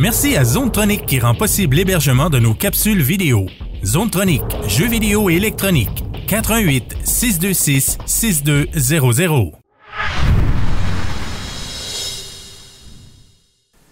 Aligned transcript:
Merci 0.00 0.34
à 0.34 0.44
Zonetronic 0.44 1.04
qui 1.04 1.20
rend 1.20 1.34
possible 1.34 1.76
l'hébergement 1.76 2.30
de 2.30 2.38
nos 2.38 2.54
capsules 2.54 3.02
vidéo. 3.02 3.44
Zonetronic, 3.84 4.40
jeux 4.66 4.86
vidéo 4.86 5.28
et 5.28 5.34
électronique. 5.34 6.02
88 6.26 6.96
626 7.04 7.98
6200. 8.06 9.52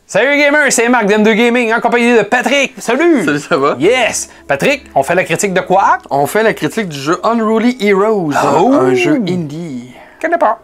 Salut 0.07 0.31
les 0.31 0.39
gamers, 0.39 0.73
c'est 0.73 0.89
Marc 0.89 1.05
d'M2 1.05 1.35
Gaming 1.35 1.75
en 1.75 1.81
compagnie 1.81 2.17
de 2.17 2.23
Patrick. 2.23 2.73
Salut! 2.79 3.27
Salut, 3.27 3.39
ça 3.41 3.59
va? 3.59 3.77
Yes! 3.79 4.31
Patrick, 4.47 4.85
on 4.95 5.03
fait 5.03 5.15
la 5.15 5.25
critique 5.25 5.53
de 5.53 5.61
quoi? 5.61 5.99
On 6.09 6.27
fait 6.27 6.43
la 6.43 6.55
critique 6.55 6.89
du 6.89 6.99
jeu 6.99 7.21
Unruly 7.23 7.77
Heroes, 7.87 8.33
Oh! 8.57 8.73
un 8.73 8.95
jeu 8.95 9.17
indie. 9.17 9.91
Connais 10.23 10.39
pas. 10.39 10.63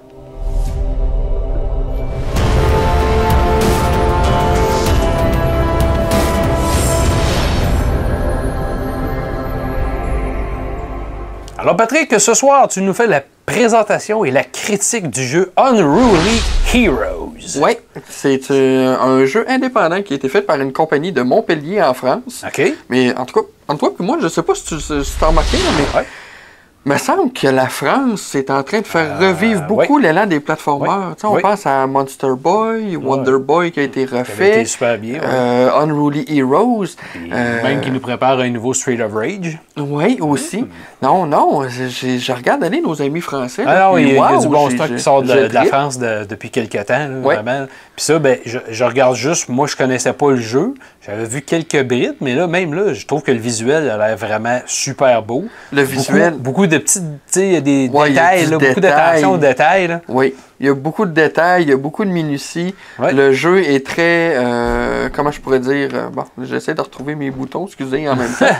Alors 11.64 11.78
Patrick, 11.78 12.20
ce 12.20 12.34
soir, 12.34 12.68
tu 12.68 12.82
nous 12.82 12.92
fais 12.92 13.06
la 13.06 13.22
présentation 13.46 14.22
et 14.26 14.30
la 14.30 14.44
critique 14.44 15.08
du 15.08 15.26
jeu 15.26 15.50
Unruly 15.56 16.42
Heroes. 16.74 17.32
Ouais, 17.58 17.80
c'est 18.10 18.50
euh, 18.50 18.94
un 19.00 19.24
jeu 19.24 19.46
indépendant 19.48 20.02
qui 20.02 20.12
a 20.12 20.16
été 20.16 20.28
fait 20.28 20.42
par 20.42 20.60
une 20.60 20.74
compagnie 20.74 21.10
de 21.10 21.22
Montpellier 21.22 21.80
en 21.80 21.94
France. 21.94 22.44
OK. 22.46 22.70
Mais 22.90 23.16
en 23.16 23.24
tout 23.24 23.40
cas, 23.40 23.46
entre 23.68 23.78
toi 23.80 23.94
et 23.98 24.02
moi, 24.02 24.18
je 24.20 24.28
sais 24.28 24.42
pas 24.42 24.54
si 24.54 24.64
tu 24.66 24.78
si 24.78 25.12
t'as 25.18 25.28
remarqué, 25.28 25.56
mais 25.78 25.98
Ouais. 25.98 26.06
Me 26.86 26.96
semble 26.98 27.32
que 27.32 27.46
la 27.48 27.68
France 27.68 28.34
est 28.34 28.50
en 28.50 28.62
train 28.62 28.80
de 28.80 28.86
faire 28.86 29.18
revivre 29.18 29.62
beaucoup 29.66 29.98
l'élan 29.98 30.26
des 30.26 30.40
plateformeurs. 30.40 31.08
Ouais. 31.10 31.14
Tu 31.16 31.20
sais, 31.22 31.26
On 31.26 31.36
pense 31.40 31.66
à 31.66 31.86
Monster 31.86 32.28
Boy, 32.38 32.96
Wonder 32.96 33.38
Boy 33.40 33.72
qui 33.72 33.80
a 33.80 33.84
été 33.84 34.04
refait, 34.04 34.48
été 34.50 34.64
super 34.66 34.98
bien. 34.98 35.20
euh, 35.22 35.70
Unruly 35.80 36.24
Heroes. 36.28 36.84
Euh, 37.32 37.62
Même 37.62 37.80
qui 37.80 37.90
nous 37.90 38.00
prépare 38.00 38.38
un 38.40 38.50
nouveau 38.50 38.74
Street 38.74 39.00
of 39.00 39.14
Rage. 39.14 39.58
Oui, 39.78 40.18
aussi. 40.20 40.66
Non, 41.02 41.26
non, 41.26 41.62
je, 41.68 42.32
regarde 42.32 42.62
aller 42.64 42.80
nos 42.80 43.00
amis 43.00 43.20
français. 43.20 43.64
Ah 43.66 43.88
non, 43.90 43.98
il 43.98 44.08
y 44.08 44.10
a, 44.10 44.12
il 44.12 44.14
y 44.14 44.18
a 44.18 44.32
wow, 44.32 44.40
du 44.42 44.48
bon 44.48 44.70
stock 44.70 44.88
qui 44.88 45.00
sort 45.00 45.22
de, 45.22 45.32
la. 45.32 45.64
France 45.64 45.98
de- 45.98 46.24
depuis 46.28 46.50
quelques 46.50 46.84
temps, 46.86 46.98
là, 46.98 47.20
vraiment. 47.22 47.66
Puis 47.96 48.04
ça, 48.04 48.18
ben, 48.18 48.38
je, 48.44 48.58
je 48.68 48.84
regarde 48.84 49.14
juste, 49.16 49.48
moi 49.48 49.66
je 49.66 49.76
connaissais 49.76 50.12
pas 50.12 50.30
le 50.30 50.36
jeu, 50.36 50.74
j'avais 51.06 51.24
vu 51.24 51.42
quelques 51.42 51.82
brides, 51.84 52.16
mais 52.20 52.34
là, 52.34 52.46
même 52.46 52.74
là, 52.74 52.92
je 52.92 53.06
trouve 53.06 53.22
que 53.22 53.30
le 53.32 53.38
visuel 53.38 53.88
a 53.88 53.96
l'air 53.96 54.16
vraiment 54.16 54.60
super 54.66 55.22
beau. 55.22 55.44
Le 55.72 55.82
Beaucoup- 55.82 55.92
visuel. 55.92 56.34
Beaucoup, 56.34 56.66
de 56.66 56.73
a 57.56 57.60
des 57.60 57.88
Ouais, 57.92 58.08
détails, 58.10 58.46
là, 58.46 58.58
beaucoup 58.58 58.80
d'attention 58.80 59.32
aux 59.32 59.36
détails. 59.38 59.86
Là. 59.88 60.00
Oui, 60.08 60.34
il 60.60 60.66
y 60.66 60.68
a 60.68 60.74
beaucoup 60.74 61.04
de 61.06 61.12
détails, 61.12 61.62
il 61.64 61.68
y 61.68 61.72
a 61.72 61.76
beaucoup 61.76 62.04
de 62.04 62.10
minutie. 62.10 62.74
Ouais. 62.98 63.12
Le 63.12 63.32
jeu 63.32 63.62
est 63.62 63.84
très. 63.86 64.34
euh, 64.36 65.08
comment 65.12 65.30
je 65.30 65.40
pourrais 65.40 65.60
dire 65.60 65.90
euh, 65.94 66.08
Bon, 66.10 66.24
j'essaie 66.42 66.74
de 66.74 66.80
retrouver 66.80 67.14
mes 67.14 67.30
boutons, 67.30 67.66
excusez, 67.66 68.08
en 68.08 68.16
même 68.16 68.32
temps. 68.38 68.46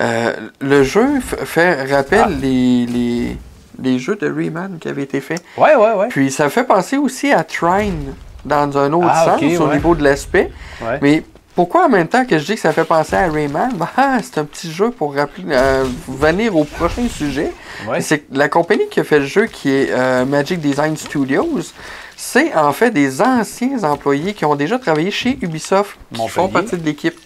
Euh, 0.00 0.32
le 0.62 0.82
jeu 0.84 1.20
fait 1.20 1.82
rappelle 1.92 2.24
Ah. 2.24 2.28
les, 2.40 2.86
les, 2.86 3.36
les 3.78 3.98
jeux 3.98 4.16
de 4.16 4.26
Rayman 4.26 4.78
qui 4.80 4.88
avaient 4.88 5.02
été 5.02 5.20
faits. 5.20 5.42
Ouais, 5.58 5.74
ouais, 5.76 5.92
ouais. 5.92 6.08
Puis 6.08 6.30
ça 6.30 6.48
fait 6.48 6.64
penser 6.64 6.96
aussi 6.96 7.30
à 7.30 7.44
Trine 7.44 8.14
dans 8.46 8.78
un 8.78 8.90
autre 8.94 9.08
Ah, 9.10 9.36
sens 9.38 9.42
au 9.60 9.66
ouais. 9.66 9.74
niveau 9.74 9.94
de 9.94 10.02
l'aspect. 10.02 10.50
Mais 11.02 11.22
pourquoi 11.54 11.86
en 11.86 11.88
même 11.88 12.08
temps 12.08 12.24
que 12.24 12.38
je 12.38 12.44
dis 12.44 12.54
que 12.54 12.60
ça 12.60 12.72
fait 12.72 12.84
penser 12.84 13.14
à 13.16 13.28
Rayman? 13.30 13.72
Ah, 13.96 14.18
C'est 14.22 14.38
un 14.38 14.44
petit 14.44 14.70
jeu 14.72 14.90
pour 14.90 15.14
rappeler, 15.14 15.44
euh, 15.50 15.84
venir 16.08 16.56
au 16.56 16.64
prochain 16.64 17.06
sujet. 17.08 17.52
Ouais. 17.88 18.00
C'est 18.00 18.24
la 18.32 18.48
compagnie 18.48 18.88
qui 18.90 19.00
a 19.00 19.04
fait 19.04 19.18
le 19.20 19.26
jeu, 19.26 19.46
qui 19.46 19.70
est 19.70 19.88
euh, 19.90 20.24
Magic 20.24 20.60
Design 20.60 20.96
Studios, 20.96 21.60
c'est 22.16 22.54
en 22.54 22.72
fait 22.72 22.90
des 22.90 23.20
anciens 23.20 23.82
employés 23.84 24.32
qui 24.34 24.44
ont 24.44 24.54
déjà 24.54 24.78
travaillé 24.78 25.10
chez 25.10 25.38
Ubisoft, 25.42 25.96
qui 26.12 26.18
Montpellier. 26.20 26.28
font 26.34 26.48
partie 26.48 26.76
de 26.76 26.84
l'équipe. 26.84 27.18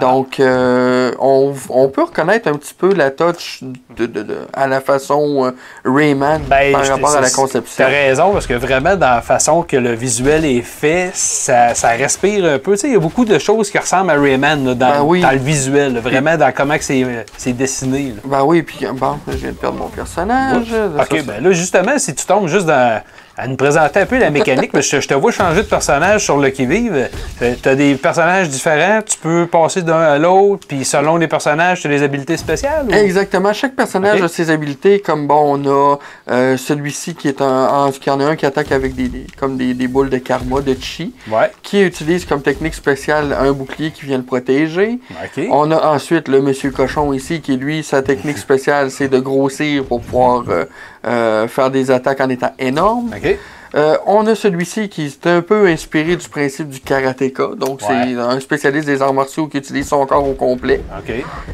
Donc, 0.00 0.40
euh, 0.40 1.12
on, 1.18 1.52
on 1.70 1.88
peut 1.88 2.04
reconnaître 2.04 2.48
un 2.48 2.54
petit 2.54 2.74
peu 2.74 2.92
la 2.94 3.10
touch 3.10 3.60
de, 3.96 4.06
de- 4.06 4.22
de- 4.22 4.38
à 4.52 4.66
la 4.66 4.80
façon 4.80 5.46
euh, 5.46 5.50
Rayman 5.84 6.40
Ben, 6.48 6.72
par 6.72 6.86
rapport 6.86 7.16
à 7.16 7.20
la 7.20 7.30
conception. 7.30 7.84
T'as 7.84 7.90
raison, 7.90 8.32
parce 8.32 8.46
que 8.46 8.54
vraiment, 8.54 8.96
dans 8.96 9.14
la 9.14 9.20
façon 9.22 9.62
que 9.62 9.76
le 9.76 9.92
visuel 9.92 10.44
est 10.44 10.62
fait, 10.62 11.10
ça, 11.14 11.74
ça 11.74 11.88
respire 11.90 12.44
un 12.44 12.58
peu. 12.58 12.72
Tu 12.72 12.78
sais, 12.78 12.86
il 12.88 12.92
y 12.94 12.96
a 12.96 13.00
beaucoup 13.00 13.24
de 13.24 13.38
choses 13.38 13.70
qui 13.70 13.78
ressemblent 13.78 14.10
à 14.10 14.20
Rayman 14.20 14.64
là, 14.64 14.74
dans, 14.74 14.90
Ben 14.90 15.02
oui. 15.02 15.20
dans 15.20 15.30
le 15.32 15.38
visuel, 15.38 15.94
là, 15.94 16.00
vraiment 16.00 16.36
dans 16.36 16.52
comment 16.52 16.76
c'est 16.80 17.02
euh, 17.04 17.22
c'est 17.36 17.52
dessiné. 17.52 18.14
là. 18.16 18.22
Ben 18.24 18.44
oui, 18.44 18.62
puis 18.62 18.86
bon, 18.92 19.18
je 19.28 19.36
viens 19.36 19.50
de 19.50 19.54
perdre 19.56 19.78
mon 19.78 19.88
personnage. 19.88 20.66
OK, 20.98 21.16
ça- 21.18 21.22
ben 21.24 21.42
là, 21.42 21.52
justement, 21.52 21.98
si 21.98 22.14
tu 22.14 22.24
tombes 22.24 22.48
juste 22.48 22.66
dans, 22.66 23.00
à 23.40 23.46
nous 23.46 23.54
présenter 23.54 24.00
un 24.00 24.06
peu 24.06 24.18
la 24.18 24.30
mécanique, 24.30 24.72
parce 24.72 24.88
que 24.90 25.00
je, 25.00 25.06
te 25.06 25.14
vois 25.14 25.30
changer 25.30 25.62
de 25.62 25.66
personnage 25.68 26.24
sur 26.24 26.38
le 26.38 26.50
qui-vive. 26.50 27.08
Tu 27.38 27.68
as 27.68 27.74
des 27.76 27.94
personnages 27.94 28.48
différents, 28.48 29.00
tu 29.00 29.16
peux 29.16 29.46
passer 29.46 29.82
d'un 29.82 30.00
à 30.00 30.18
l'autre, 30.18 30.66
puis 30.66 30.84
selon 30.84 31.16
les 31.16 31.28
personnages, 31.28 31.80
tu 31.80 31.86
as 31.86 31.90
des 31.90 32.02
habiletés 32.02 32.36
spéciales? 32.36 32.86
ou- 32.88 32.92
Exactement. 32.92 33.52
Chaque 33.52 33.76
personnage 33.76 34.20
a 34.20 34.26
ses 34.26 34.50
habiletés. 34.50 34.98
Comme 35.00 35.28
bon, 35.28 35.56
on 35.64 35.70
a 35.70 35.98
euh, 36.32 36.56
celui-ci 36.56 37.14
qui 37.14 37.28
est 37.28 37.40
un, 37.40 37.90
qui 38.00 38.10
en 38.10 38.18
a 38.18 38.24
un 38.24 38.34
qui 38.34 38.44
attaque 38.44 38.72
avec 38.72 38.96
des, 38.96 39.06
des- 39.08 39.26
comme 39.38 39.56
des, 39.56 39.72
des 39.72 39.86
boules 39.86 40.10
de 40.10 40.18
karma, 40.18 40.60
de 40.60 40.74
chi, 40.80 41.14
Ouais, 41.30 41.52
qui 41.62 41.80
utilise 41.82 42.24
comme 42.24 42.42
technique 42.42 42.74
spéciale 42.74 43.36
un 43.38 43.52
bouclier 43.52 43.92
qui 43.92 44.04
vient 44.04 44.18
le 44.18 44.24
protéger. 44.24 44.98
OK. 45.12 45.44
On 45.52 45.70
a 45.70 45.86
ensuite 45.94 46.26
le 46.26 46.42
Monsieur 46.42 46.72
Cochon 46.72 47.12
ici, 47.12 47.40
qui 47.40 47.56
lui, 47.56 47.84
sa 47.84 48.02
technique 48.02 48.38
spéciale, 48.38 48.90
c'est 48.90 49.08
de 49.08 49.20
grossir 49.20 49.84
pour 49.84 50.00
pouvoir 50.00 50.42
euh, 50.48 50.64
euh, 50.97 50.97
faire 51.04 51.70
des 51.70 51.90
attaques 51.90 52.20
en 52.20 52.28
étant 52.28 52.52
énorme. 52.58 53.10
Euh, 53.74 53.98
on 54.06 54.26
a 54.26 54.34
celui-ci 54.34 54.88
qui 54.88 55.04
est 55.04 55.26
un 55.26 55.42
peu 55.42 55.66
inspiré 55.66 56.16
du 56.16 56.26
principe 56.26 56.70
du 56.70 56.80
karatéka. 56.80 57.48
Donc, 57.54 57.80
Ouais. 57.82 57.86
c'est 58.06 58.14
un 58.14 58.40
spécialiste 58.40 58.86
des 58.86 59.02
arts 59.02 59.12
martiaux 59.12 59.46
qui 59.46 59.58
utilise 59.58 59.86
son 59.88 60.06
corps 60.06 60.26
au 60.26 60.32
complet. 60.32 60.80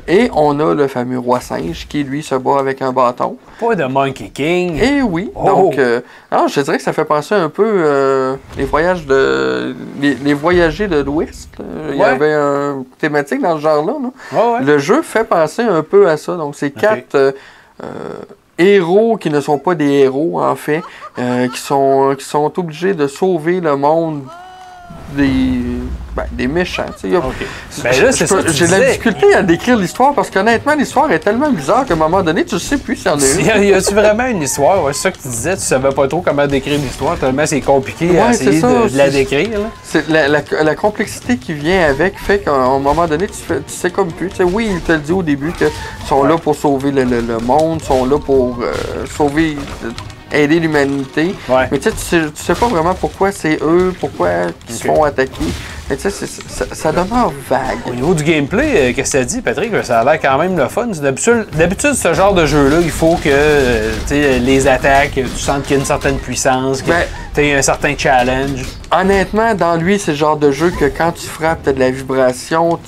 Et 0.07 0.31
on 0.33 0.61
a 0.61 0.75
le 0.75 0.87
fameux 0.87 1.19
roi 1.19 1.41
singe 1.41 1.89
qui, 1.89 2.05
lui, 2.05 2.23
se 2.23 2.37
bat 2.37 2.61
avec 2.61 2.83
un 2.83 2.93
bâton. 2.93 3.37
Pas 3.59 3.75
de 3.75 3.85
Monkey 3.87 4.31
King. 4.33 4.79
Et 4.81 5.03
oui, 5.03 5.29
Oh. 5.35 5.45
donc, 5.45 5.77
euh, 5.79 6.03
alors, 6.31 6.47
je 6.47 6.61
dirais 6.61 6.77
que 6.77 6.85
ça 6.85 6.93
fait 6.93 7.05
penser 7.05 7.35
un 7.35 7.49
peu 7.49 7.67
euh, 7.67 8.37
les 8.57 8.65
voyages 8.65 9.05
de. 9.07 9.75
Les, 10.01 10.15
les 10.15 10.35
voyagers 10.35 10.87
de 10.87 11.01
l'Ouest. 11.03 11.49
Il 11.91 11.97
y 11.97 12.03
avait 12.05 12.33
un 12.33 12.85
thématique 13.01 13.43
dans 13.43 13.57
ce 13.57 13.63
genre-là. 13.63 13.95
là. 14.01 14.39
Ouais. 14.39 14.63
Le 14.65 14.79
jeu 14.79 15.03
fait 15.03 15.25
penser 15.25 15.63
un 15.63 15.83
peu 15.83 16.09
à 16.09 16.17
ça. 16.17 16.37
Donc, 16.37 16.55
c'est 16.55 16.71
quatre 16.71 17.17
euh, 17.17 17.33
euh, 17.83 17.87
héros 18.59 19.17
qui 19.17 19.31
ne 19.31 19.41
sont 19.41 19.59
pas 19.59 19.75
des 19.75 19.91
héros, 19.91 20.41
en 20.41 20.57
fait, 20.57 20.83
euh, 21.19 21.49
qui, 21.49 21.59
sont, 21.59 22.15
qui 22.19 22.25
sont 22.25 22.59
obligés 22.59 22.95
de 22.95 23.07
sauver 23.07 23.61
le 23.61 23.77
monde 23.77 24.23
des, 25.13 25.61
ben, 26.17 26.25
des 26.33 26.47
méchants. 26.49 26.87
tu 26.95 27.03
sais. 27.03 27.09
Il 27.09 27.13
y 27.13 27.17
a- 27.17 27.19
OK. 27.21 27.35
Ben 27.83 27.93
J'ai 27.93 28.67
de 28.67 28.71
la 28.71 28.81
difficulté 28.87 29.35
à 29.35 29.43
décrire 29.43 29.77
l'histoire 29.77 30.15
parce 30.15 30.31
qu'honnêtement, 30.31 30.75
l'histoire 30.75 31.11
est 31.13 31.19
tellement 31.19 31.51
bizarre 31.51 31.85
qu'à 31.85 31.95
un 31.95 31.97
moment 31.97 32.23
donné, 32.23 32.45
tu 32.45 32.59
sais 32.59 32.79
plus 32.79 32.97
s'il 32.97 33.07
y 33.07 33.11
en 33.11 33.19
a 33.19 33.57
une. 33.59 33.65
y 33.65 33.73
a-tu 33.75 33.95
vraiment 33.95 34.27
une 34.27 34.43
histoire? 34.43 34.83
Ouais, 34.85 34.93
c'est 34.93 35.03
ça 35.03 35.11
que 35.13 35.19
tu 35.19 35.29
disais, 35.29 35.57
tu 35.57 35.63
savais 35.63 35.91
pas 35.91 36.09
trop 36.09 36.21
comment 36.21 36.47
décrire 36.47 36.79
l'histoire, 36.79 37.17
tellement 37.19 37.47
c'est 37.47 37.61
compliqué 37.61 38.19
à 38.19 38.31
essayer 38.31 38.61
ça, 38.61 38.69
de, 38.85 38.89
de 38.89 38.97
la 38.97 39.11
décrire. 39.11 39.61
C'est 39.83 40.09
la, 40.09 40.29
la- 40.29 40.43
la 40.63 40.75
complexité 40.75 41.37
qui 41.37 41.53
vient 41.53 41.83
avec 41.89 42.19
fait 42.19 42.39
qu'à 42.41 42.53
un 42.53 42.79
moment 42.79 43.07
donné, 43.07 43.27
tu, 43.27 43.35
fais, 43.35 43.59
tu 43.59 43.73
sais 43.73 43.91
comme 43.91 44.11
plus. 44.13 44.31
Tu 44.31 44.37
sais, 44.37 44.45
oui, 44.45 44.69
il 44.73 44.81
te 44.81 44.93
le 44.93 44.99
dit 44.99 45.13
au 45.13 45.23
début 45.23 45.53
qu'ils 45.53 45.69
sont 46.09 46.25
là 46.25 46.37
pour 46.39 46.55
sauver 46.55 46.91
le, 46.91 47.05
le- 47.05 47.21
le 47.21 47.39
monde, 47.39 47.83
sont 47.83 48.05
là 48.05 48.19
pour 48.19 48.59
euh, 48.63 48.73
sauver, 49.17 49.57
euh, 49.85 49.91
aider 50.35 50.61
l'humanité. 50.61 51.35
Ouais. 51.49 51.69
Mais 51.71 51.79
tu 51.79 51.91
sais, 51.91 52.23
tu 52.31 52.43
sais, 52.43 52.55
pas 52.55 52.69
vraiment 52.69 52.95
pourquoi 52.95 53.33
c'est 53.33 53.59
eux, 53.63 53.95
pourquoi 53.99 54.31
ils 54.69 54.75
se 54.75 54.89
Ok. 54.89 54.95
font 54.95 55.05
attaquer. 55.05 55.45
Mais 55.91 55.97
tu 55.97 56.03
sais, 56.03 56.11
c'est- 56.11 56.49
ça, 56.49 56.65
ça 56.73 56.93
demeure 56.93 57.31
vague. 57.49 57.79
Au 57.87 57.95
niveau 57.95 58.15
du 58.15 58.25
gameplay, 58.25 58.71
euh, 58.75 58.93
qu'est-ce 58.95 59.13
que 59.13 59.19
ça 59.19 59.25
dit, 59.25 59.43
Patrick? 59.43 59.71
Ça 59.85 60.01
a 60.01 60.05
l'air 60.05 60.19
quand 60.21 60.39
même 60.39 60.57
le 60.57 60.67
fun. 60.69 60.87
D'habitude, 60.87 61.93
ce 61.95 62.15
genre 62.15 62.33
de 62.33 62.47
jeu-là, 62.47 62.79
il 62.81 62.91
faut 62.91 63.17
que 63.17 63.29
euh, 63.29 63.93
les 64.11 64.67
attaques, 64.67 65.13
tu 65.15 65.27
sentes 65.37 65.65
qu'il 65.65 65.73
y 65.73 65.77
a 65.77 65.81
une 65.81 65.85
certaine 65.87 66.17
puissance, 66.17 66.81
que 66.81 66.89
Ben- 66.89 67.05
tu 67.35 67.43
aies 67.43 67.55
un 67.55 67.61
certain 67.63 67.95
challenge. 67.99 68.65
Honnêtement, 68.91 69.55
dans 69.55 69.77
lui, 69.77 69.99
c'est 69.99 70.13
le 70.13 70.17
genre 70.17 70.39
de 70.39 70.51
jeu 70.53 70.71
que 70.71 70.87
quand 70.87 71.13
tu 71.13 71.27
frappes, 71.27 71.65
tu 71.65 71.69
as 71.69 71.73
de 71.75 71.81
la 71.81 71.91
vibration, 71.91 72.79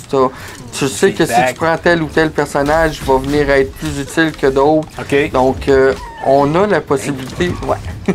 tu, 0.73 0.89
sais 0.89 1.13
que 1.13 1.27
si 1.27 1.33
tu 1.49 1.55
prends 1.55 1.77
tel 1.77 2.03
ou 2.03 2.07
tel 2.07 2.31
personnage, 2.31 3.01
il 3.03 3.07
va 3.07 3.19
venir 3.19 3.51
être 3.51 3.73
plus 3.75 4.01
utile 4.01 4.33
que 4.33 4.47
d'autres. 4.47 4.89
Donc, 5.33 5.69
euh, 5.69 5.93
on 6.27 6.55
a 6.55 6.67
la 6.67 6.81
possibilité. 6.81 7.53
Ouais. 7.67 8.15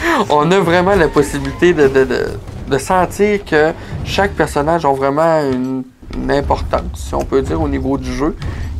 on 0.30 0.50
a 0.50 0.58
vraiment 0.58 0.94
la 0.96 1.08
possibilité 1.08 1.72
de, 1.74 1.86
de, 1.88 2.04
de- 2.04 2.38
de 2.70 2.78
sentir 2.78 3.44
que 3.44 3.72
chaque 4.04 4.32
personnage 4.32 4.84
a 4.84 4.92
vraiment 4.92 5.40
une, 5.52 5.82
une 6.16 6.30
importance, 6.30 6.82
si 7.08 7.14
on 7.14 7.24
peut 7.24 7.42
dire, 7.42 7.60
au 7.60 7.68
niveau 7.68 7.98
du 7.98 8.12
jeu, 8.12 8.34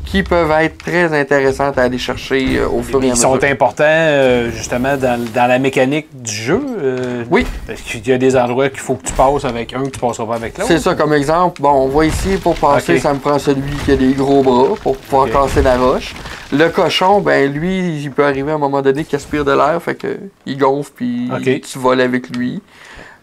qui 0.06 0.22
peuvent 0.24 0.50
être 0.60 0.78
très 0.78 1.12
intéressantes 1.20 1.78
à 1.78 1.82
aller 1.82 1.98
chercher 1.98 2.58
euh, 2.58 2.66
au 2.68 2.82
fur 2.82 3.00
et 3.00 3.04
à 3.04 3.06
Ils 3.06 3.10
mesure. 3.10 3.30
sont 3.30 3.44
importants 3.44 3.84
euh, 3.86 4.50
justement 4.50 4.96
dans, 4.96 5.20
dans 5.32 5.46
la 5.46 5.58
mécanique 5.60 6.08
du 6.20 6.32
jeu. 6.34 6.60
euh, 6.82 7.22
Oui. 7.30 7.46
Parce 7.66 7.80
qu'il 7.82 8.04
y 8.08 8.12
a 8.12 8.18
des 8.18 8.36
endroits 8.36 8.70
qu'il 8.70 8.80
faut 8.80 8.94
que 8.94 9.06
tu 9.06 9.12
passes 9.12 9.44
avec 9.44 9.72
un, 9.72 9.84
que 9.84 9.90
tu 9.90 10.00
passeras 10.00 10.26
pas 10.26 10.34
avec 10.34 10.58
l'autre. 10.58 10.68
C'est 10.68 10.80
ça 10.80 10.96
comme 10.96 11.12
exemple. 11.14 11.62
Bon, 11.62 11.70
on 11.84 11.86
voit 11.88 12.06
ici, 12.06 12.38
pour 12.42 12.56
passer, 12.56 12.98
ça 12.98 13.12
me 13.14 13.20
prend 13.20 13.38
celui 13.38 13.76
qui 13.84 13.92
a 13.92 13.96
des 13.96 14.12
gros 14.14 14.42
bras 14.42 14.74
pour 14.82 14.96
pouvoir 14.96 15.30
casser 15.30 15.62
la 15.62 15.76
roche. 15.76 16.12
Le 16.52 16.68
cochon, 16.68 17.20
ben 17.20 17.52
lui, 17.52 18.00
il 18.02 18.10
peut 18.10 18.24
arriver 18.24 18.50
à 18.50 18.56
un 18.56 18.58
moment 18.58 18.82
donné 18.82 19.04
qu'il 19.04 19.16
aspire 19.16 19.44
de 19.44 19.52
l'air, 19.52 19.80
fait 19.82 19.94
que 19.94 20.18
il 20.46 20.58
gonfle 20.58 20.90
puis 20.96 21.30
tu 21.60 21.78
voles 21.78 22.00
avec 22.00 22.34
lui. 22.36 22.60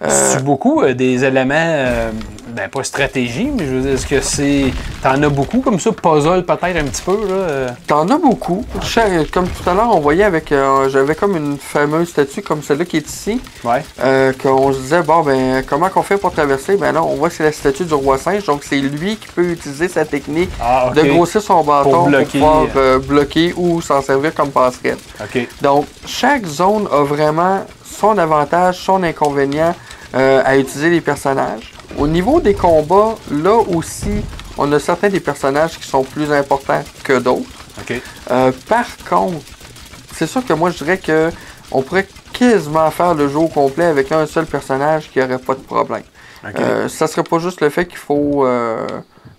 Euh, 0.04 0.08
C'est 0.10 0.44
beaucoup 0.44 0.84
euh, 0.84 0.94
des 0.94 1.26
éléments, 1.26 1.56
euh, 1.58 2.12
ben 2.50 2.70
pas 2.70 2.84
stratégie, 2.84 3.50
mais 3.52 3.66
je 3.66 3.72
veux 3.72 3.82
dire, 3.82 3.94
est-ce 3.94 4.06
que 4.06 4.22
c'est. 4.22 4.66
T'en 5.02 5.24
as 5.24 5.30
beaucoup 5.30 5.60
comme 5.62 5.80
ça, 5.80 5.92
puzzle 5.92 6.44
peut-être 6.46 6.78
un 6.78 6.84
petit 6.84 7.02
peu, 7.02 7.18
là? 7.28 7.72
T'en 7.88 8.08
as 8.10 8.18
beaucoup. 8.20 8.64
Comme 9.34 9.48
tout 9.48 9.68
à 9.68 9.74
l'heure, 9.74 9.90
on 9.96 10.00
voyait 10.00 10.24
avec. 10.24 10.52
euh, 10.52 10.88
J'avais 10.90 11.16
comme 11.16 11.36
une 11.36 11.58
fameuse 11.58 12.10
statue 12.10 12.44
comme 12.44 12.62
celle-là 12.62 12.86
qui 12.86 12.98
est 12.98 13.10
ici. 13.10 13.42
Ouais. 13.64 13.82
qu'on 14.40 14.72
se 14.72 14.78
disait, 14.82 15.02
bon, 15.02 15.24
ben, 15.24 15.64
comment 15.68 15.90
qu'on 15.90 16.04
fait 16.04 16.18
pour 16.18 16.32
traverser? 16.32 16.78
Ben 16.78 16.92
là, 16.92 17.02
on 17.02 17.16
voit 17.16 17.30
que 17.30 17.36
c'est 17.36 17.44
la 17.46 17.52
statue 17.52 17.86
du 17.86 17.96
roi 17.96 18.20
singe, 18.20 18.46
donc 18.46 18.64
c'est 18.66 18.78
lui 18.78 19.16
qui 19.16 19.28
peut 19.30 19.46
utiliser 19.50 19.88
sa 19.88 20.06
technique 20.06 20.52
Ah, 20.62 20.92
de 20.96 21.02
grossir 21.02 21.42
son 21.42 21.64
bâton 21.64 21.90
pour, 21.90 22.06
bloquer. 22.10 22.38
pouvoir 22.38 22.68
bloquer 23.18 23.54
ou 23.56 23.82
s'en 23.82 24.02
servir 24.02 24.34
comme 24.34 24.52
passerelle. 24.52 24.98
Donc, 25.62 25.86
chaque 26.06 26.46
zone 26.46 26.88
a 26.92 27.04
vraiment 27.04 27.66
son 27.84 28.18
avantage, 28.18 28.80
son 28.80 29.04
inconvénient 29.04 29.76
euh, 30.16 30.42
à 30.46 30.58
utiliser 30.58 30.90
les 30.90 31.02
personnages. 31.02 31.74
Au 31.98 32.08
niveau 32.08 32.40
des 32.40 32.54
combats, 32.54 33.16
là 33.32 33.56
aussi, 33.76 34.24
on 34.58 34.72
a 34.72 34.80
certains 34.80 35.10
des 35.10 35.20
personnages 35.20 35.78
qui 35.80 35.88
sont 35.88 36.04
plus 36.04 36.32
importants 36.32 36.84
que 37.04 37.20
d'autres. 37.20 37.50
Euh, 38.32 38.52
par 38.68 38.86
contre, 39.10 39.46
c'est 40.14 40.28
sûr 40.28 40.44
que 40.46 40.54
moi 40.54 40.72
je 40.72 40.84
dirais 40.84 40.98
que 40.98 41.30
on 41.72 41.82
pourrait 41.82 42.08
quasiment 42.34 42.90
faire 42.92 43.14
le 43.14 43.28
jeu 43.28 43.38
au 43.38 43.48
complet 43.48 43.86
avec 43.86 44.12
un 44.12 44.26
seul 44.26 44.46
personnage 44.46 45.10
qui 45.12 45.22
aurait 45.22 45.38
pas 45.38 45.54
de 45.54 45.60
problème. 45.60 46.04
OK. 46.44 46.60
Euh, 46.60 46.88
ça 46.88 47.08
serait 47.08 47.24
pas 47.24 47.40
juste 47.40 47.62
le 47.62 47.70
fait 47.70 47.86
qu'il 47.86 47.98
faut 47.98 48.46
euh, 48.46 48.86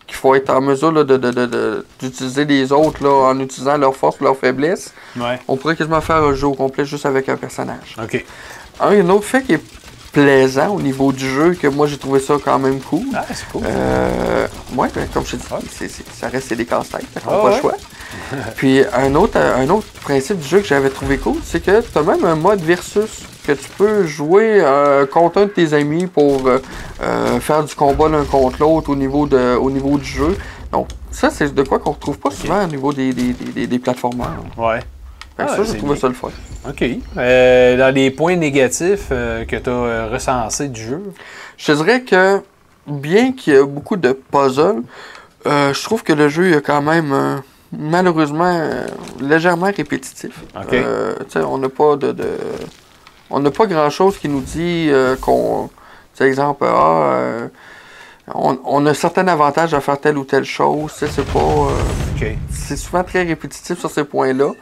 qu'il 0.09 0.17
faut 0.17 0.35
être 0.35 0.51
en 0.51 0.61
mesure 0.61 0.91
là, 0.91 1.05
de- 1.05 1.17
de- 1.17 1.31
de- 1.31 1.47
de- 1.47 1.87
d'utiliser 2.01 2.45
les 2.45 2.73
autres 2.73 3.05
là, 3.05 3.29
en 3.31 3.39
utilisant 3.39 3.77
leurs 3.77 3.95
forces, 3.95 4.19
leurs 4.21 4.37
faiblesses. 4.37 4.93
ouais. 5.17 5.39
On 5.47 5.57
pourrait 5.57 5.77
quasiment 5.77 6.01
faire 6.01 6.17
un 6.25 6.35
jeu 6.35 6.47
au 6.49 6.55
complet 6.55 6.85
juste 6.85 7.07
avec 7.07 7.29
un 7.29 7.37
personnage. 7.37 7.95
OK. 8.03 8.25
Un 8.81 9.09
autre 9.11 9.25
fait 9.27 9.43
qui 9.43 9.53
est 9.53 9.63
plaisant 10.13 10.69
au 10.75 10.81
niveau 10.81 11.13
du 11.13 11.29
jeu, 11.29 11.53
que 11.55 11.67
moi 11.69 11.87
j'ai 11.87 11.99
trouvé 11.99 12.19
ça 12.19 12.35
quand 12.43 12.59
même 12.59 12.81
cool. 12.81 13.05
Ah, 13.15 13.25
c'est 13.33 13.47
cool. 13.53 13.63
Euh, 13.67 14.47
ouais, 14.75 14.89
ben, 14.95 15.07
comme 15.13 15.25
je 15.27 15.33
te 15.33 15.37
dis, 15.37 15.93
ça 16.19 16.29
reste 16.29 16.53
des 16.55 16.65
casse-têtes, 16.65 17.05
fait 17.13 17.21
qu'on 17.21 17.31
Ah 17.31 17.37
n'a 17.37 17.43
pas 17.43 17.55
le 17.55 17.61
choix. 17.61 17.75
Puis 18.57 18.83
un 18.95 19.15
autre, 19.15 19.37
un 19.39 19.69
autre 19.69 19.87
principe 20.03 20.39
du 20.39 20.49
jeu 20.49 20.61
que 20.61 20.67
j'avais 20.67 20.89
trouvé 20.91 21.19
cool, 21.19 21.37
c'est 21.45 21.63
que 21.63 21.83
tu 21.83 21.99
as 21.99 22.03
même 22.03 22.25
un 22.25 22.35
mode 22.35 22.61
versus 22.63 23.11
que 23.49 23.53
tu 23.53 23.69
peux 23.79 24.05
jouer 24.07 24.61
euh, 24.63 25.07
contre 25.07 25.39
un 25.41 25.45
de 25.47 25.51
tes 25.51 25.73
amis 25.73 26.07
pour 26.07 26.47
euh, 26.47 26.59
euh, 27.03 27.41
faire 27.41 27.65
du 27.65 27.75
combat 27.75 28.09
l'un 28.11 28.25
contre 28.25 28.59
l'autre 28.61 28.91
au, 28.91 28.97
niveau 28.97 29.27
de- 29.27 29.57
au 29.57 29.71
niveau 29.71 29.97
du 29.97 30.05
jeu. 30.05 30.37
Donc 30.71 30.89
ça, 31.11 31.31
c'est 31.31 31.55
de 31.55 31.63
quoi 31.63 31.79
qu'on 31.79 31.93
retrouve 31.93 32.19
pas 32.19 32.31
souvent 32.31 32.63
au 32.63 32.67
niveau 32.67 32.93
des, 32.93 33.15
des, 33.15 33.33
des, 33.33 33.67
des- 33.67 33.79
plateformeurs. 33.79 34.45
Ouais. 34.59 34.81
Ah, 35.39 35.49
ça, 35.49 35.65
j'ai 35.65 35.79
trouvé 35.79 35.97
ça 35.97 36.09
le 36.09 36.15
fun. 36.15 36.29
OK. 36.69 36.85
Euh, 37.17 37.77
dans 37.79 37.95
les 37.95 38.11
points 38.11 38.37
négatifs 38.37 39.07
euh, 39.13 39.45
que 39.47 39.57
tu 39.57 39.71
as 39.71 40.09
recensés 40.09 40.69
du 40.69 40.83
jeu? 40.83 41.03
Je 41.57 41.67
te 41.67 41.73
dirais 41.73 42.03
que, 42.03 42.43
bien 42.87 43.33
qu'il 43.33 43.55
y 43.55 43.57
ait 43.57 43.65
beaucoup 43.65 43.97
de 43.97 44.13
puzzles, 44.13 44.83
euh, 45.47 45.73
je 45.73 45.83
trouve 45.85 46.03
que 46.03 46.13
le 46.13 46.29
jeu 46.29 46.53
est 46.55 46.61
quand 46.61 46.83
même, 46.83 47.41
malheureusement, 47.73 48.61
légèrement 49.21 49.71
répétitif. 49.75 50.33
OK. 50.55 50.71
Tu 50.71 50.77
sais, 51.29 51.39
on 51.41 51.57
n'a 51.59 51.69
pas 51.71 51.97
de, 51.97 52.13
de- 52.13 52.27
On 53.31 53.41
n'a 53.41 53.51
pas 53.51 53.67
grand-chose 53.67 54.19
qui 54.19 54.29
nous 54.29 54.41
dit 54.41 54.89
euh, 54.91 55.17
qu'on... 55.17 55.71
Tu 56.17 56.25
exemple, 56.25 56.65
ah, 56.67 57.13
euh, 57.13 57.49
on, 58.35 58.59
on 58.65 58.87
a 58.87 58.95
certains 58.95 59.29
avantages 59.29 59.75
à 59.75 59.81
faire 59.81 60.01
telle 60.01 60.19
ou 60.19 60.25
telle 60.25 60.45
chose. 60.45 60.93
Tu 60.93 61.07
sais, 61.07 61.09
c'est 61.09 61.27
pas... 61.27 61.39
euh, 61.39 62.33
c'est 62.51 62.77
souvent 62.77 63.05
très 63.05 63.23
répétitif 63.23 63.79
sur 63.79 63.91
ces 63.91 64.05
points-là. 64.05 64.53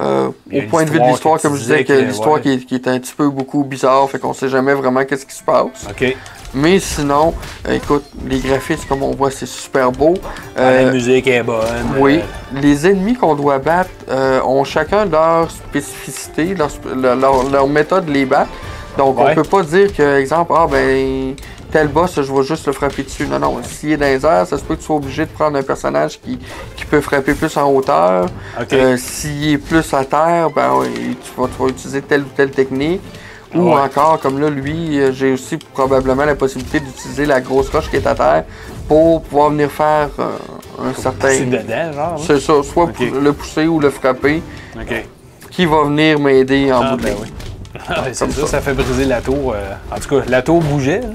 Euh, 0.00 0.28
au 0.28 0.62
point 0.70 0.84
de 0.84 0.90
vue 0.90 0.98
de 0.98 1.04
histoire 1.04 1.34
l'histoire, 1.36 1.40
comme 1.40 1.54
je 1.56 1.60
disais, 1.60 1.84
que 1.84 1.92
que- 1.92 2.04
l'histoire 2.06 2.34
ouais. 2.36 2.40
qui, 2.40 2.52
est, 2.54 2.58
qui 2.64 2.74
est 2.74 2.88
un 2.88 2.98
petit 2.98 3.12
peu 3.14 3.28
beaucoup 3.28 3.64
bizarre, 3.64 4.08
fait 4.08 4.18
qu'on 4.18 4.32
sait 4.32 4.48
jamais 4.48 4.72
vraiment 4.74 5.04
qu'est-ce 5.04 5.26
qui 5.26 5.34
se 5.34 5.42
passe. 5.42 5.86
Mais 6.54 6.80
sinon, 6.80 7.32
euh, 7.68 7.74
écoute, 7.74 8.04
les 8.26 8.38
graphismes, 8.40 8.88
comme 8.88 9.02
on 9.04 9.12
voit, 9.12 9.30
c'est 9.30 9.46
super 9.46 9.92
beau. 9.92 10.14
Ah, 10.56 10.60
Euh, 10.62 10.84
la 10.86 10.92
musique 10.92 11.26
est 11.28 11.42
bonne. 11.44 11.66
oui, 11.98 12.18
euh, 12.18 12.60
les 12.60 12.86
ennemis 12.88 13.14
qu'on 13.14 13.34
doit 13.36 13.58
battre 13.58 13.90
euh, 14.08 14.40
ont 14.42 14.64
chacun 14.64 15.04
leur 15.04 15.48
spécificité, 15.50 16.54
leur, 16.56 16.68
sp- 16.68 16.94
leur, 17.00 17.14
leur- 17.16 17.48
leur 17.50 17.68
méthode 17.68 18.06
de 18.06 18.12
les 18.12 18.24
battre. 18.24 18.50
Donc, 18.98 19.18
Ouais. 19.18 19.26
on 19.30 19.34
peut 19.34 19.42
pas 19.44 19.62
dire 19.62 19.94
que, 19.94 20.18
exemple, 20.18 20.52
ah 20.56 20.66
ben, 20.70 21.34
tel 21.70 21.88
boss, 21.88 22.16
je 22.16 22.32
vais 22.32 22.42
juste 22.42 22.66
le 22.66 22.72
frapper 22.72 23.02
dessus. 23.04 23.26
Non, 23.26 23.38
non, 23.38 23.58
s'il 23.62 23.92
est 23.92 23.96
dans 23.96 24.06
les 24.06 24.24
airs, 24.26 24.46
ça 24.46 24.58
se 24.58 24.62
peut 24.64 24.74
que 24.74 24.80
tu 24.80 24.86
sois 24.86 24.96
obligé 24.96 25.24
de 25.24 25.30
prendre 25.30 25.56
un 25.56 25.62
personnage 25.62 26.20
qui, 26.20 26.38
qui 26.76 26.84
peut 26.84 27.00
frapper 27.00 27.34
plus 27.34 27.56
en 27.56 27.70
hauteur. 27.70 28.26
Euh, 28.72 28.96
S'il 28.96 29.52
est 29.52 29.58
plus 29.58 29.94
à 29.94 30.04
terre, 30.04 30.50
ben, 30.54 30.70
tu, 31.22 31.40
vas, 31.40 31.46
tu 31.48 31.62
vas 31.62 31.68
utiliser 31.68 32.02
telle 32.02 32.22
ou 32.22 32.28
telle 32.36 32.50
technique. 32.50 33.00
Ou 33.54 33.62
Ouais. 33.74 33.80
encore, 33.80 34.20
comme 34.20 34.40
là, 34.40 34.48
lui, 34.48 35.00
euh, 35.00 35.10
j'ai 35.12 35.32
aussi 35.32 35.56
probablement 35.56 36.24
la 36.24 36.36
possibilité 36.36 36.78
d'utiliser 36.78 37.26
la 37.26 37.40
grosse 37.40 37.68
roche 37.70 37.90
qui 37.90 37.96
est 37.96 38.06
à 38.06 38.14
terre 38.14 38.44
pour 38.86 39.22
pouvoir 39.22 39.50
venir 39.50 39.68
faire 39.72 40.08
euh, 40.20 40.36
un 40.88 40.94
certain. 40.94 41.30
C'est 41.30 41.46
dedans, 41.46 41.92
genre. 41.92 41.94
là? 41.94 42.16
C'est 42.24 42.38
ça, 42.38 42.52
soit 42.62 42.88
le 43.00 43.32
pousser 43.32 43.66
ou 43.66 43.80
le 43.80 43.90
frapper, 43.90 44.40
OK. 44.76 45.04
qui 45.50 45.66
va 45.66 45.82
venir 45.82 46.20
m'aider 46.20 46.72
en 46.72 46.80
Ah, 46.80 46.90
bout 46.92 46.96
de 46.98 47.02
ben 47.02 47.14
oui. 47.22 47.28
Ah, 47.88 48.04
c'est 48.12 48.30
ça. 48.32 48.46
ça 48.46 48.60
fait 48.60 48.74
briser 48.74 49.04
la 49.04 49.20
tour. 49.20 49.52
euh, 49.54 49.74
en 49.94 49.98
tout 50.00 50.08
cas, 50.08 50.24
la 50.28 50.42
tour 50.42 50.60
bougeait. 50.62 51.00
là. 51.00 51.08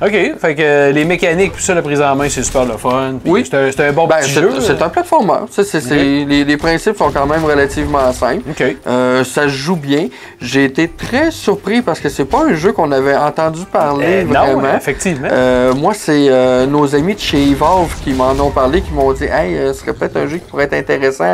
OK, 0.00 0.10
fait 0.38 0.54
que 0.54 0.62
euh, 0.62 0.92
les 0.92 1.04
mécaniques, 1.04 1.52
puis 1.52 1.62
ça, 1.62 1.74
la 1.74 1.82
prise 1.82 2.00
en 2.00 2.14
main, 2.14 2.28
c'est 2.28 2.42
super 2.44 2.64
le 2.64 2.76
fun. 2.76 3.14
puis 3.22 3.32
Oui. 3.32 3.44
C'est 3.50 3.56
un, 3.56 3.70
c'est 3.72 3.86
un 3.88 3.92
bon 3.92 4.06
Ben, 4.06 4.16
petit 4.18 4.30
c'est 4.30 4.40
jeu. 4.40 4.50
c'est 4.60 4.80
un. 4.80 4.88
Tu 4.88 5.52
sais, 5.52 5.64
c'est- 5.64 5.80
c'est- 5.80 6.24
les, 6.24 6.44
les 6.44 6.56
principes 6.56 6.96
sont 6.96 7.10
quand 7.10 7.26
même 7.26 7.44
relativement 7.44 8.12
simples. 8.12 8.42
OK. 8.50 8.76
Euh, 8.86 9.24
ça 9.24 9.42
se 9.44 9.48
joue 9.48 9.74
bien. 9.76 10.08
J'ai 10.40 10.64
été 10.64 10.88
très 10.88 11.30
surpris 11.32 11.82
parce 11.82 11.98
que 11.98 12.08
c'est 12.08 12.24
pas 12.26 12.44
un 12.44 12.54
jeu 12.54 12.72
qu'on 12.72 12.92
avait 12.92 13.16
entendu 13.16 13.62
parler 13.72 14.22
Euh, 14.22 14.24
vraiment. 14.28 14.62
non, 14.62 14.76
effectivement. 14.76 15.28
Euh, 15.32 15.74
moi, 15.74 15.94
c'est 15.94 16.28
euh, 16.28 16.66
nos 16.66 16.94
amis 16.94 17.14
de 17.14 17.20
chez 17.20 17.42
Evolve 17.50 17.92
qui 18.04 18.12
m'en 18.12 18.30
ont 18.32 18.50
parlé, 18.50 18.82
qui 18.82 18.92
m'ont 18.92 19.12
dit 19.12 19.24
Hey, 19.24 19.56
euh, 19.56 19.72
ce 19.72 19.80
serait 19.80 19.94
peut-être 19.94 20.16
un 20.16 20.26
jeu 20.28 20.36
qui 20.38 20.48
pourrait 20.48 20.64
être 20.64 20.74
intéressant 20.74 21.24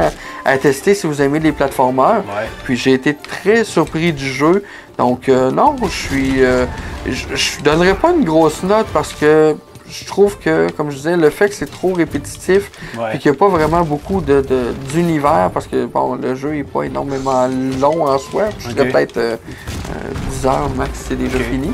à, 0.45 0.51
à 0.51 0.57
tester 0.59 0.95
si 0.95 1.07
vous 1.07 1.21
aimez 1.21 1.39
les 1.39 1.53
plateformeurs. 1.53 2.23
Ouais. 2.27 2.49
Puis 2.65 2.77
j'ai 2.77 2.93
été 2.95 3.15
très 3.15 3.65
surpris 3.65 4.13
du 4.13 4.27
jeu. 4.27 4.63
Donc, 4.99 5.29
euh, 5.29 5.51
non, 5.51 5.75
je 5.83 5.89
suis. 5.89 6.45
euh, 6.45 6.67
je 7.07 7.35
je 7.35 7.61
donnerais 7.63 7.95
pas 7.95 8.13
une 8.13 8.25
grosse 8.25 8.63
note 8.63 8.87
parce 8.93 9.13
que 9.13 9.57
je 9.89 10.05
trouve 10.07 10.39
que, 10.39 10.71
comme 10.73 10.91
je 10.91 10.97
disais, 10.97 11.17
le 11.17 11.31
fait 11.31 11.49
que 11.49 11.55
c'est 11.55 11.71
trop 11.71 11.93
répétitif, 11.93 12.71
puis 13.11 13.19
qu'il 13.19 13.31
n'y 13.31 13.37
a 13.37 13.39
pas 13.39 13.49
vraiment 13.49 13.83
beaucoup 13.83 14.21
de- 14.21 14.41
de- 14.41 14.73
d'univers, 14.93 15.51
parce 15.53 15.67
que 15.67 15.85
bon, 15.87 16.15
le 16.15 16.35
jeu 16.35 16.53
n'est 16.53 16.65
pas 16.65 16.85
énormément 16.85 17.47
long 17.81 18.07
en 18.07 18.19
soi. 18.19 18.45
Je 18.59 18.69
dirais 18.69 18.89
peut-être 18.93 19.17
euh, 19.19 19.37
euh, 19.37 20.31
10 20.31 20.47
heures 20.47 20.71
max, 20.77 20.91
c'est 21.09 21.17
déjà 21.19 21.39
fini. 21.39 21.71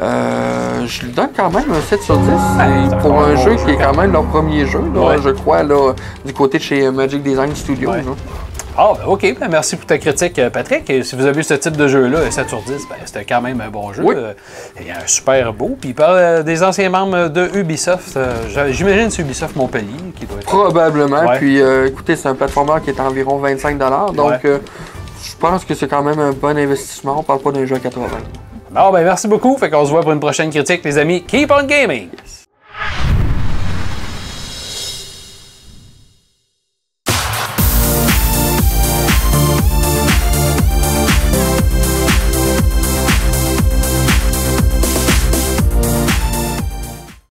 Euh, 0.00 0.86
je 0.86 1.02
lui 1.04 1.12
donne 1.12 1.28
quand 1.36 1.50
même 1.50 1.70
un 1.70 1.80
7 1.82 2.00
sur 2.02 2.16
10. 2.16 2.26
c'est 2.56 2.90
C'est 2.90 2.98
pour 3.02 3.22
un 3.22 3.36
jeu 3.36 3.56
qui 3.56 3.70
est 3.72 3.76
quand 3.76 3.94
même 3.96 4.12
leur 4.12 4.24
premier 4.24 4.64
jeu, 4.66 4.80
là, 4.94 5.00
Ouais. 5.00 5.16
je 5.22 5.30
crois, 5.30 5.62
là, 5.62 5.92
du 6.24 6.32
côté 6.32 6.56
de 6.58 6.62
chez 6.62 6.90
Magic 6.90 7.22
Design 7.22 7.54
Studios. 7.54 7.90
Ouais. 7.90 8.02
Ah, 8.76 8.92
ben, 8.98 9.04
OK. 9.06 9.36
Ben, 9.38 9.48
merci 9.48 9.76
pour 9.76 9.86
ta 9.86 9.98
critique, 9.98 10.38
euh, 10.38 10.48
Patrick. 10.48 10.88
Et 10.88 11.02
si 11.02 11.14
vous 11.14 11.26
avez 11.26 11.40
eu 11.40 11.42
ce 11.44 11.54
type 11.54 11.76
de 11.76 11.88
jeu-là, 11.88 12.30
7 12.30 12.48
sur 12.48 12.62
10, 12.62 12.68
ben, 12.88 12.96
c'était 13.04 13.24
quand 13.24 13.42
même 13.42 13.60
un 13.60 13.68
bon 13.68 13.92
jeu. 13.92 14.02
Oui. 14.02 14.14
Euh, 14.16 14.32
et 14.80 14.90
un 14.90 15.06
super 15.06 15.52
beau. 15.52 15.76
Puis 15.78 15.90
il 15.90 15.94
parle 15.94 16.16
euh, 16.16 16.42
des 16.42 16.62
anciens 16.62 16.88
membres 16.88 17.28
de 17.28 17.50
Ubisoft. 17.54 18.18
J'imagine 18.70 19.08
que 19.08 19.12
c'est 19.12 19.22
Ubisoft 19.22 19.56
Montpellier 19.56 19.86
qui 20.16 20.24
doit 20.24 20.38
être. 20.38 20.46
Probablement. 20.46 21.26
Ouais. 21.26 21.38
Puis, 21.38 21.60
euh, 21.60 21.86
écoutez, 21.88 22.16
c'est 22.16 22.28
un 22.28 22.34
plateformeur 22.34 22.80
qui 22.82 22.90
est 22.90 22.98
à 23.00 23.04
environ 23.04 23.36
25 23.38 23.76
Donc, 23.78 24.30
Ouais. 24.30 24.38
euh, 24.46 24.58
je 25.22 25.36
pense 25.38 25.64
que 25.64 25.74
c'est 25.74 25.88
quand 25.88 26.02
même 26.02 26.18
un 26.18 26.32
bon 26.32 26.56
investissement. 26.56 27.16
On 27.18 27.22
parle 27.22 27.40
pas 27.40 27.52
d'un 27.52 27.66
jeu 27.66 27.76
à 27.76 27.78
80 27.78 28.06
Bon, 28.70 28.90
ben 28.90 29.04
merci 29.04 29.28
beaucoup. 29.28 29.58
Fait 29.58 29.68
qu'on 29.68 29.84
se 29.84 29.90
voit 29.90 30.00
pour 30.00 30.12
une 30.12 30.20
prochaine 30.20 30.48
critique, 30.48 30.82
les 30.82 30.96
amis. 30.96 31.24
Keep 31.24 31.50
on 31.50 31.64
gaming! 31.64 32.08
Yes. 32.24 32.41